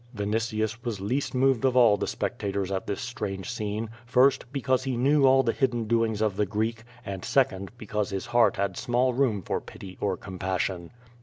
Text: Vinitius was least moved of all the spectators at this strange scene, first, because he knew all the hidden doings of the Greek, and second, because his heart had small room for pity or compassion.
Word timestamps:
Vinitius 0.15 0.83
was 0.83 0.99
least 0.99 1.35
moved 1.35 1.63
of 1.63 1.77
all 1.77 1.95
the 1.95 2.07
spectators 2.07 2.71
at 2.71 2.87
this 2.87 2.99
strange 3.01 3.47
scene, 3.51 3.87
first, 4.03 4.51
because 4.51 4.83
he 4.83 4.97
knew 4.97 5.25
all 5.27 5.43
the 5.43 5.51
hidden 5.51 5.83
doings 5.85 6.23
of 6.23 6.37
the 6.37 6.45
Greek, 6.47 6.83
and 7.05 7.23
second, 7.23 7.69
because 7.77 8.09
his 8.09 8.25
heart 8.25 8.55
had 8.57 8.75
small 8.77 9.13
room 9.13 9.43
for 9.43 9.61
pity 9.61 9.99
or 10.01 10.17
compassion. 10.17 10.89